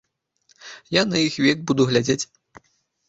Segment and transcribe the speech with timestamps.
[0.99, 2.21] Я на іх век буду глядзець.